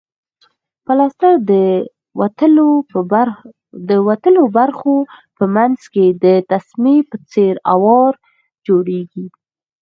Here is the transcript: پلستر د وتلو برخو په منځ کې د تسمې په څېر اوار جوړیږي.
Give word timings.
پلستر 0.85 1.33
د 3.91 3.93
وتلو 4.19 4.41
برخو 4.57 4.95
په 5.37 5.43
منځ 5.55 5.79
کې 5.93 6.05
د 6.23 6.25
تسمې 6.51 6.97
په 7.09 7.15
څېر 7.31 7.53
اوار 7.73 8.13
جوړیږي. 8.67 9.25